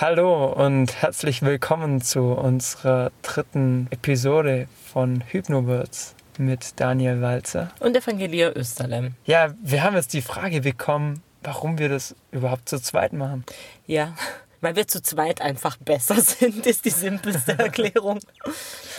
Hallo 0.00 0.46
und 0.46 1.02
herzlich 1.02 1.42
willkommen 1.42 2.00
zu 2.00 2.32
unserer 2.32 3.12
dritten 3.20 3.86
Episode 3.90 4.66
von 4.90 5.22
Hypnobirds 5.26 6.14
mit 6.38 6.80
Daniel 6.80 7.20
Walzer. 7.20 7.70
Und 7.80 7.94
Evangelia 7.94 8.50
Österlem. 8.56 9.12
Ja, 9.26 9.52
wir 9.62 9.82
haben 9.82 9.96
jetzt 9.96 10.14
die 10.14 10.22
Frage 10.22 10.62
bekommen, 10.62 11.22
warum 11.42 11.76
wir 11.76 11.90
das 11.90 12.14
überhaupt 12.32 12.66
zu 12.70 12.80
zweit 12.80 13.12
machen. 13.12 13.44
Ja, 13.86 14.14
weil 14.62 14.74
wir 14.74 14.88
zu 14.88 15.02
zweit 15.02 15.42
einfach 15.42 15.76
besser 15.76 16.18
sind, 16.22 16.64
ist 16.66 16.86
die 16.86 16.90
simpelste 16.90 17.52
Erklärung. 17.58 18.20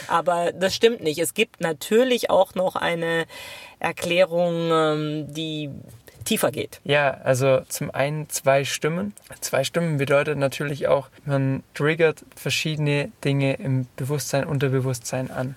Aber 0.07 0.51
das 0.51 0.75
stimmt 0.75 1.01
nicht. 1.01 1.17
Es 1.17 1.33
gibt 1.33 1.61
natürlich 1.61 2.29
auch 2.29 2.53
noch 2.53 2.75
eine 2.75 3.25
Erklärung, 3.79 4.69
ähm, 4.71 5.33
die 5.33 5.71
tiefer 6.23 6.51
geht. 6.51 6.81
Ja, 6.83 7.11
also 7.23 7.61
zum 7.67 7.91
einen 7.91 8.29
zwei 8.29 8.63
Stimmen. 8.63 9.13
Zwei 9.39 9.63
Stimmen 9.63 9.97
bedeutet 9.97 10.37
natürlich 10.37 10.87
auch, 10.87 11.09
man 11.25 11.63
triggert 11.73 12.23
verschiedene 12.35 13.11
Dinge 13.23 13.53
im 13.55 13.87
Bewusstsein, 13.95 14.45
Unterbewusstsein 14.45 15.31
an. 15.31 15.55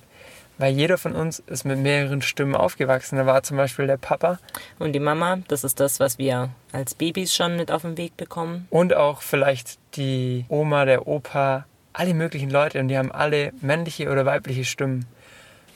Weil 0.57 0.73
jeder 0.73 0.99
von 0.99 1.15
uns 1.15 1.41
ist 1.41 1.65
mit 1.65 1.79
mehreren 1.79 2.23
Stimmen 2.23 2.55
aufgewachsen. 2.55 3.17
Da 3.17 3.27
war 3.27 3.43
zum 3.43 3.57
Beispiel 3.57 3.89
der 3.89 3.97
Papa. 3.97 4.39
Und 4.79 4.93
die 4.93 5.01
Mama, 5.01 5.39
das 5.49 5.65
ist 5.65 5.81
das, 5.81 5.99
was 5.99 6.19
wir 6.19 6.51
als 6.71 6.95
Babys 6.95 7.35
schon 7.35 7.57
mit 7.57 7.73
auf 7.73 7.83
den 7.83 7.97
Weg 7.97 8.17
bekommen. 8.17 8.69
Und 8.71 8.95
auch 8.95 9.23
vielleicht 9.23 9.79
die 9.97 10.45
Oma, 10.49 10.85
der 10.85 11.09
Opa, 11.09 11.67
alle 11.93 12.15
möglichen 12.15 12.51
Leute. 12.51 12.79
Und 12.79 12.89
die 12.89 12.97
haben 12.97 13.11
alle 13.11 13.53
männliche 13.63 14.09
oder 14.11 14.27
weibliche 14.27 14.65
Stimmen. 14.65 15.07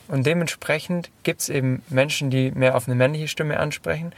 Und 0.06 0.26
dementsprechend 0.26 1.10
gibt 1.22 1.40
es 1.40 1.48
eben 1.48 1.82
Menschen, 1.88 2.30
die 2.30 2.50
mehr 2.52 2.76
auf 2.76 2.86
eine 2.86 2.94
männliche 2.94 3.28
Stimme 3.28 3.58
ansprechen. 3.58 4.12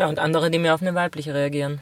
Ja, 0.00 0.08
und 0.08 0.18
andere, 0.18 0.50
die 0.50 0.58
mehr 0.58 0.74
auf 0.74 0.80
eine 0.80 0.94
weibliche 0.94 1.34
reagieren. 1.34 1.78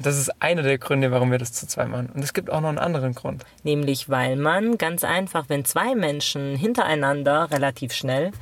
Das 0.00 0.18
ist 0.18 0.42
einer 0.42 0.62
der 0.62 0.78
Gründe, 0.78 1.12
warum 1.12 1.30
wir 1.30 1.38
das 1.38 1.52
zu 1.52 1.66
zwei 1.68 1.86
machen. 1.86 2.10
Und 2.12 2.22
es 2.22 2.34
gibt 2.34 2.50
auch 2.50 2.60
noch 2.60 2.68
einen 2.68 2.78
anderen 2.78 3.14
Grund. 3.14 3.44
Nämlich, 3.62 4.10
weil 4.10 4.34
man 4.36 4.78
ganz 4.78 5.04
einfach, 5.04 5.44
wenn 5.48 5.64
zwei 5.64 5.94
Menschen 5.94 6.56
hintereinander 6.56 7.50
relativ 7.52 7.92
schnell 7.92 8.32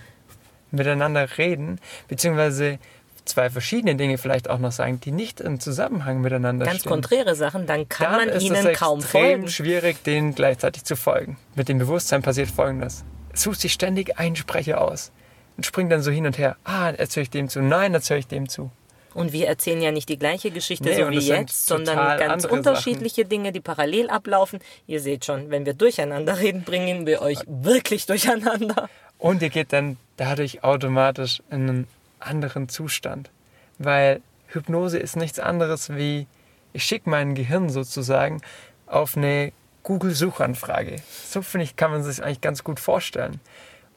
miteinander 0.70 1.36
reden, 1.38 1.80
beziehungsweise 2.08 2.78
zwei 3.26 3.50
verschiedene 3.50 3.94
Dinge 3.94 4.16
vielleicht 4.18 4.48
auch 4.50 4.58
noch 4.58 4.72
sagen, 4.72 5.00
die 5.00 5.12
nicht 5.12 5.40
im 5.40 5.60
Zusammenhang 5.60 6.22
miteinander 6.22 6.64
ganz 6.64 6.80
stehen. 6.80 6.90
konträre 6.90 7.34
Sachen, 7.34 7.66
dann 7.66 7.88
kann 7.88 8.10
Dann 8.10 8.26
man 8.26 8.28
ist 8.36 8.42
ihnen 8.42 8.66
es 8.66 8.78
kaum 8.78 9.00
extrem 9.00 9.22
folgen. 9.22 9.48
schwierig, 9.48 10.02
denen 10.02 10.34
gleichzeitig 10.34 10.84
zu 10.84 10.96
folgen. 10.96 11.36
Mit 11.54 11.68
dem 11.68 11.78
Bewusstsein 11.78 12.22
passiert 12.22 12.50
Folgendes. 12.50 13.04
Sucht 13.34 13.60
sich 13.60 13.72
ständig 13.74 14.18
einen 14.18 14.34
Sprecher 14.36 14.80
aus 14.80 15.12
und 15.56 15.64
springt 15.66 15.92
dann 15.92 16.02
so 16.02 16.10
hin 16.10 16.26
und 16.26 16.38
her. 16.38 16.56
Ah, 16.64 16.90
erzähle 16.90 17.24
ich 17.24 17.30
dem 17.30 17.48
zu. 17.48 17.60
Nein, 17.62 17.94
erzähle 17.94 18.20
ich 18.20 18.26
dem 18.26 18.48
zu. 18.48 18.70
Und 19.14 19.32
wir 19.32 19.46
erzählen 19.46 19.80
ja 19.80 19.92
nicht 19.92 20.08
die 20.08 20.18
gleiche 20.18 20.50
Geschichte 20.50 20.88
Nee, 20.88 20.96
so 20.96 21.10
wie 21.10 21.18
jetzt, 21.18 21.66
sondern 21.66 22.18
ganz 22.18 22.44
unterschiedliche 22.44 23.24
Dinge, 23.24 23.52
die 23.52 23.60
parallel 23.60 24.10
ablaufen. 24.10 24.58
Ihr 24.86 25.00
seht 25.00 25.24
schon, 25.24 25.50
wenn 25.50 25.64
wir 25.64 25.74
durcheinander 25.74 26.38
reden, 26.38 26.62
bringen 26.64 27.06
wir 27.06 27.22
euch 27.22 27.38
wirklich 27.46 28.06
durcheinander. 28.06 28.88
Und 29.18 29.40
ihr 29.40 29.50
geht 29.50 29.72
dann 29.72 29.96
dadurch 30.16 30.64
automatisch 30.64 31.42
in 31.50 31.68
einen 31.68 31.88
anderen 32.18 32.68
Zustand. 32.68 33.30
Weil 33.78 34.20
Hypnose 34.48 34.98
ist 34.98 35.16
nichts 35.16 35.38
anderes 35.38 35.90
wie, 35.94 36.26
ich 36.72 36.84
schicke 36.84 37.08
mein 37.08 37.34
Gehirn 37.34 37.70
sozusagen 37.70 38.42
auf 38.86 39.16
eine 39.16 39.52
Google-Suchanfrage. 39.84 40.96
So 41.28 41.42
finde 41.42 41.64
ich, 41.64 41.76
kann 41.76 41.90
man 41.90 42.02
sich 42.02 42.22
eigentlich 42.22 42.40
ganz 42.40 42.64
gut 42.64 42.80
vorstellen. 42.80 43.40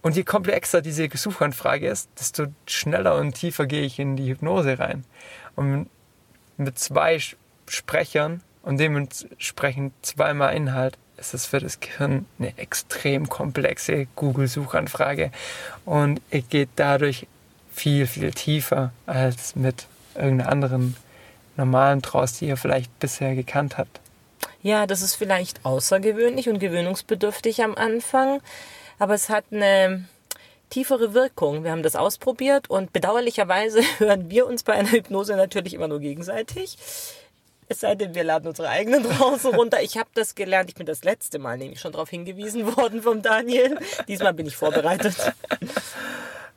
Und 0.01 0.15
je 0.15 0.23
komplexer 0.23 0.81
diese 0.81 1.09
Suchanfrage 1.13 1.87
ist, 1.87 2.09
desto 2.19 2.47
schneller 2.65 3.15
und 3.15 3.33
tiefer 3.33 3.65
gehe 3.65 3.81
ich 3.81 3.99
in 3.99 4.15
die 4.15 4.29
Hypnose 4.29 4.79
rein. 4.79 5.03
Und 5.55 5.89
mit 6.57 6.79
zwei 6.79 7.19
Sprechern 7.67 8.41
und 8.61 8.77
dementsprechend 8.77 9.93
zweimal 10.01 10.55
Inhalt 10.55 10.97
ist 11.17 11.33
es 11.33 11.45
für 11.45 11.59
das 11.59 11.79
Gehirn 11.79 12.25
eine 12.37 12.57
extrem 12.57 13.27
komplexe 13.27 14.07
Google-Suchanfrage. 14.15 15.31
Und 15.85 16.21
ihr 16.31 16.41
geht 16.41 16.69
dadurch 16.75 17.27
viel, 17.71 18.07
viel 18.07 18.31
tiefer 18.31 18.91
als 19.05 19.55
mit 19.55 19.87
irgendeiner 20.15 20.51
anderen 20.51 20.95
normalen 21.55 22.01
Trance, 22.01 22.39
die 22.39 22.47
ihr 22.47 22.57
vielleicht 22.57 22.97
bisher 22.99 23.35
gekannt 23.35 23.77
habt. 23.77 23.99
Ja, 24.61 24.85
das 24.85 25.01
ist 25.01 25.15
vielleicht 25.15 25.65
außergewöhnlich 25.65 26.49
und 26.49 26.59
gewöhnungsbedürftig 26.59 27.63
am 27.63 27.75
Anfang, 27.75 28.41
aber 28.99 29.13
es 29.13 29.29
hat 29.29 29.45
eine 29.51 30.05
tiefere 30.69 31.13
Wirkung. 31.13 31.63
Wir 31.63 31.71
haben 31.71 31.83
das 31.83 31.95
ausprobiert 31.95 32.69
und 32.69 32.93
bedauerlicherweise 32.93 33.81
hören 33.99 34.29
wir 34.29 34.45
uns 34.47 34.63
bei 34.63 34.73
einer 34.73 34.91
Hypnose 34.91 35.35
natürlich 35.35 35.73
immer 35.73 35.87
nur 35.87 35.99
gegenseitig. 35.99 36.77
Es 37.69 37.81
sei 37.81 37.95
denn, 37.95 38.15
wir 38.15 38.23
laden 38.23 38.47
unsere 38.47 38.69
eigenen 38.69 39.03
draußen 39.09 39.53
runter. 39.53 39.81
Ich 39.81 39.97
habe 39.97 40.09
das 40.13 40.35
gelernt. 40.35 40.69
Ich 40.69 40.75
bin 40.75 40.85
das 40.85 41.03
letzte 41.03 41.37
Mal 41.39 41.57
nämlich 41.57 41.79
schon 41.79 41.91
darauf 41.91 42.09
hingewiesen 42.09 42.77
worden 42.77 43.01
vom 43.01 43.21
Daniel. 43.21 43.77
Diesmal 44.07 44.33
bin 44.33 44.45
ich 44.45 44.55
vorbereitet. 44.55 45.15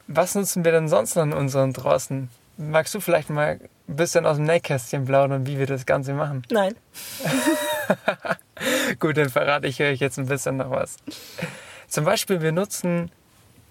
Was 0.06 0.34
nutzen 0.34 0.64
wir 0.64 0.72
denn 0.72 0.88
sonst 0.88 1.16
in 1.16 1.32
unseren 1.32 1.72
draußen? 1.72 2.30
Magst 2.56 2.94
du 2.94 3.00
vielleicht 3.00 3.30
mal 3.30 3.58
ein 3.88 3.96
bisschen 3.96 4.26
aus 4.26 4.36
dem 4.36 4.44
Nähkästchen 4.44 5.04
plaudern, 5.04 5.46
wie 5.46 5.58
wir 5.58 5.66
das 5.66 5.86
Ganze 5.86 6.12
machen? 6.12 6.42
Nein. 6.50 6.74
Gut, 8.98 9.16
dann 9.16 9.30
verrate 9.30 9.66
ich 9.66 9.80
euch 9.80 9.98
jetzt 9.98 10.18
ein 10.18 10.26
bisschen 10.26 10.58
noch 10.58 10.70
was. 10.70 10.96
Zum 11.90 12.04
Beispiel, 12.04 12.40
wir 12.40 12.52
nutzen 12.52 13.10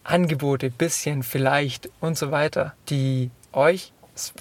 Angebote, 0.03 0.69
bisschen, 0.69 1.24
vielleicht 1.24 1.90
und 2.02 2.18
so 2.18 2.31
weiter, 2.31 2.74
die 2.90 3.31
euch 3.53 3.94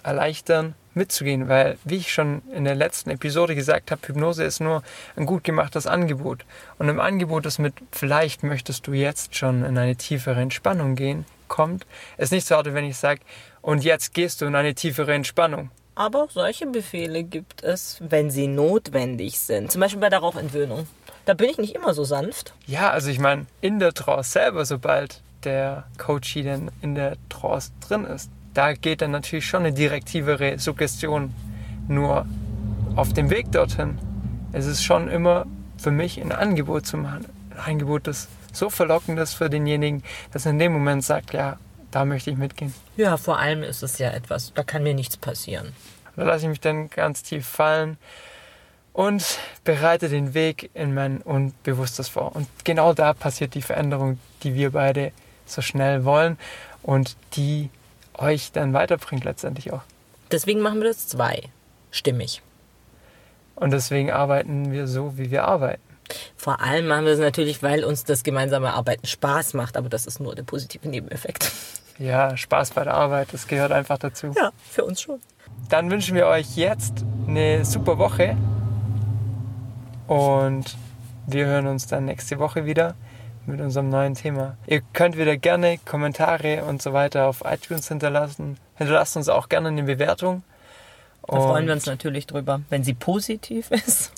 erleichtern, 0.02 0.74
mitzugehen, 0.94 1.48
weil, 1.48 1.78
wie 1.84 1.98
ich 1.98 2.12
schon 2.12 2.42
in 2.52 2.64
der 2.64 2.74
letzten 2.74 3.10
Episode 3.10 3.54
gesagt 3.54 3.92
habe, 3.92 4.04
Hypnose 4.04 4.42
ist 4.42 4.58
nur 4.58 4.82
ein 5.14 5.26
gut 5.26 5.44
gemachtes 5.44 5.86
Angebot. 5.86 6.44
Und 6.78 6.88
im 6.88 6.98
Angebot, 6.98 7.46
das 7.46 7.60
mit 7.60 7.72
vielleicht 7.92 8.42
möchtest 8.42 8.88
du 8.88 8.94
jetzt 8.94 9.36
schon 9.36 9.64
in 9.64 9.78
eine 9.78 9.94
tiefere 9.94 10.40
Entspannung 10.40 10.96
gehen, 10.96 11.24
kommt, 11.46 11.86
ist 12.16 12.32
nicht 12.32 12.48
so 12.48 12.56
hart, 12.56 12.74
wenn 12.74 12.84
ich 12.84 12.96
sage, 12.96 13.20
und 13.62 13.84
jetzt 13.84 14.12
gehst 14.12 14.40
du 14.40 14.46
in 14.46 14.56
eine 14.56 14.74
tiefere 14.74 15.14
Entspannung. 15.14 15.70
Aber 15.94 16.26
solche 16.30 16.66
Befehle 16.66 17.22
gibt 17.22 17.62
es, 17.62 17.98
wenn 18.00 18.32
sie 18.32 18.48
notwendig 18.48 19.38
sind. 19.38 19.70
Zum 19.70 19.80
Beispiel 19.80 20.00
bei 20.00 20.08
der 20.08 20.18
Rauchentwöhnung. 20.18 20.88
Da 21.28 21.34
bin 21.34 21.50
ich 21.50 21.58
nicht 21.58 21.74
immer 21.74 21.92
so 21.92 22.04
sanft. 22.04 22.54
Ja, 22.66 22.88
also 22.88 23.10
ich 23.10 23.18
meine, 23.18 23.44
in 23.60 23.80
der 23.80 23.92
Trance 23.92 24.32
selber, 24.32 24.64
sobald 24.64 25.20
der 25.44 25.84
Coachie 25.98 26.42
dann 26.42 26.70
in 26.80 26.94
der 26.94 27.18
Trance 27.28 27.70
drin 27.86 28.04
ist, 28.06 28.30
da 28.54 28.72
geht 28.72 29.02
dann 29.02 29.10
natürlich 29.10 29.44
schon 29.44 29.60
eine 29.60 29.74
direktivere 29.74 30.58
Suggestion. 30.58 31.34
Nur 31.86 32.24
auf 32.96 33.12
dem 33.12 33.28
Weg 33.28 33.52
dorthin 33.52 33.98
ist 34.54 34.64
es 34.64 34.82
schon 34.82 35.08
immer 35.08 35.44
für 35.76 35.90
mich 35.90 36.18
ein 36.18 36.32
Angebot 36.32 36.86
zu 36.86 36.96
machen. 36.96 37.26
Ein 37.50 37.72
Angebot, 37.72 38.06
das 38.06 38.28
so 38.54 38.70
verlockend 38.70 39.18
ist 39.18 39.34
für 39.34 39.50
denjenigen, 39.50 40.02
dass 40.32 40.46
er 40.46 40.52
in 40.52 40.58
dem 40.58 40.72
Moment 40.72 41.04
sagt, 41.04 41.34
ja, 41.34 41.58
da 41.90 42.06
möchte 42.06 42.30
ich 42.30 42.38
mitgehen. 42.38 42.72
Ja, 42.96 43.18
vor 43.18 43.38
allem 43.38 43.62
ist 43.62 43.82
es 43.82 43.98
ja 43.98 44.12
etwas, 44.12 44.54
da 44.54 44.62
kann 44.62 44.82
mir 44.82 44.94
nichts 44.94 45.18
passieren. 45.18 45.74
Da 46.16 46.22
lasse 46.22 46.44
ich 46.44 46.48
mich 46.48 46.60
dann 46.60 46.88
ganz 46.88 47.22
tief 47.22 47.46
fallen 47.46 47.98
und 48.98 49.38
bereite 49.62 50.08
den 50.08 50.34
Weg 50.34 50.70
in 50.74 50.92
mein 50.92 51.18
Unbewusstes 51.18 52.08
vor. 52.08 52.34
Und 52.34 52.48
genau 52.64 52.94
da 52.94 53.12
passiert 53.12 53.54
die 53.54 53.62
Veränderung, 53.62 54.18
die 54.42 54.54
wir 54.54 54.72
beide 54.72 55.12
so 55.46 55.62
schnell 55.62 56.04
wollen 56.04 56.36
und 56.82 57.14
die 57.34 57.70
euch 58.14 58.50
dann 58.50 58.72
weiterbringt 58.72 59.22
letztendlich 59.22 59.72
auch. 59.72 59.82
Deswegen 60.32 60.58
machen 60.58 60.80
wir 60.80 60.88
das 60.88 61.06
zwei. 61.06 61.44
Stimmig. 61.92 62.42
Und 63.54 63.70
deswegen 63.70 64.10
arbeiten 64.10 64.72
wir 64.72 64.88
so, 64.88 65.16
wie 65.16 65.30
wir 65.30 65.44
arbeiten. 65.44 65.80
Vor 66.36 66.60
allem 66.60 66.88
machen 66.88 67.04
wir 67.04 67.12
es 67.12 67.20
natürlich, 67.20 67.62
weil 67.62 67.84
uns 67.84 68.02
das 68.02 68.24
gemeinsame 68.24 68.74
Arbeiten 68.74 69.06
Spaß 69.06 69.54
macht, 69.54 69.76
aber 69.76 69.88
das 69.88 70.06
ist 70.06 70.18
nur 70.18 70.34
der 70.34 70.42
positive 70.42 70.88
Nebeneffekt. 70.88 71.52
Ja, 72.00 72.36
Spaß 72.36 72.72
bei 72.72 72.82
der 72.82 72.94
Arbeit, 72.94 73.28
das 73.30 73.46
gehört 73.46 73.70
einfach 73.70 73.98
dazu. 73.98 74.32
Ja, 74.36 74.50
für 74.68 74.84
uns 74.84 75.00
schon. 75.02 75.20
Dann 75.68 75.88
wünschen 75.88 76.16
wir 76.16 76.26
euch 76.26 76.56
jetzt 76.56 77.04
eine 77.28 77.64
super 77.64 77.98
Woche 77.98 78.36
und 80.08 80.76
wir 81.26 81.46
hören 81.46 81.66
uns 81.66 81.86
dann 81.86 82.06
nächste 82.06 82.38
Woche 82.38 82.64
wieder 82.64 82.94
mit 83.46 83.60
unserem 83.60 83.88
neuen 83.88 84.14
Thema. 84.14 84.56
Ihr 84.66 84.82
könnt 84.92 85.16
wieder 85.16 85.36
gerne 85.36 85.78
Kommentare 85.78 86.64
und 86.64 86.82
so 86.82 86.92
weiter 86.92 87.26
auf 87.26 87.42
iTunes 87.44 87.88
hinterlassen. 87.88 88.58
Hinterlasst 88.76 89.16
uns 89.16 89.28
auch 89.28 89.48
gerne 89.48 89.68
eine 89.68 89.82
Bewertung. 89.84 90.42
Da 91.26 91.40
freuen 91.40 91.66
wir 91.66 91.74
uns 91.74 91.86
natürlich 91.86 92.26
drüber, 92.26 92.62
wenn 92.70 92.84
sie 92.84 92.94
positiv 92.94 93.70
ist. 93.86 94.12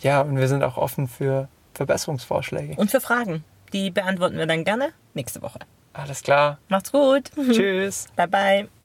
Ja, 0.00 0.22
und 0.22 0.38
wir 0.38 0.48
sind 0.48 0.62
auch 0.62 0.76
offen 0.76 1.06
für 1.08 1.48
Verbesserungsvorschläge. 1.74 2.74
Und 2.76 2.90
für 2.90 3.00
Fragen. 3.00 3.44
Die 3.72 3.90
beantworten 3.90 4.38
wir 4.38 4.46
dann 4.46 4.64
gerne 4.64 4.92
nächste 5.14 5.42
Woche. 5.42 5.58
Alles 5.92 6.22
klar. 6.22 6.58
Macht's 6.68 6.92
gut. 6.92 7.30
Tschüss. 7.50 8.08
Bye 8.16 8.28
bye. 8.28 8.74